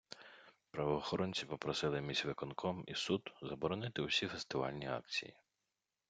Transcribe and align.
Правоохоронці 0.71 1.45
попросили 1.45 2.01
міськвиконком 2.01 2.83
і 2.87 2.95
суд 2.95 3.33
заборонити 3.41 4.01
усі 4.01 4.27
фестивальні 4.27 4.87
акції. 4.87 5.35